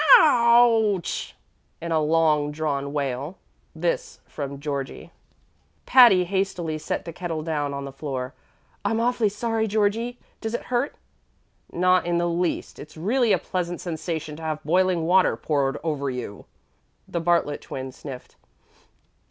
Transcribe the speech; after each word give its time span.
"O 0.17 0.93
u 0.93 1.01
c 1.03 1.27
h!" 1.27 1.35
in 1.79 1.91
a 1.91 1.99
long 2.01 2.51
drawn 2.51 2.91
wail. 2.91 3.37
This 3.75 4.19
from 4.25 4.59
Georgie. 4.59 5.11
Patty 5.85 6.23
hastily 6.25 6.79
set 6.79 7.05
the 7.05 7.13
kettle 7.13 7.43
down 7.43 7.71
on 7.71 7.85
the 7.85 7.91
floor. 7.91 8.33
"I'm 8.83 8.99
awfully 8.99 9.29
sorry, 9.29 9.67
Georgie. 9.67 10.17
Does 10.41 10.55
it 10.55 10.63
hurt?" 10.73 10.95
"Not 11.71 12.07
in 12.07 12.17
the 12.17 12.27
least. 12.27 12.79
It's 12.79 12.97
really 12.97 13.31
a 13.31 13.37
pleasant 13.37 13.79
sensation 13.79 14.35
to 14.37 14.41
have 14.41 14.63
boiling 14.63 15.05
water 15.05 15.37
poured 15.37 15.77
over 15.83 16.09
you." 16.09 16.45
The 17.07 17.21
Bartlet 17.21 17.61
Twin 17.61 17.91
sniffed. 17.91 18.37